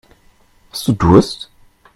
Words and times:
Hast 0.71 0.87
du 0.87 0.93
Durst? 0.93 1.51